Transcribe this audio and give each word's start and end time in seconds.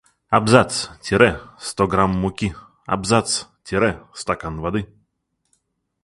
Абзац! 0.35 0.87
Тире! 1.03 1.27
Сто 1.59 1.85
грамм 1.85 2.09
муки. 2.23 2.49
Абзац! 2.97 3.43
Тире! 3.63 3.91
Стакан 4.23 4.59
воды. 4.59 4.81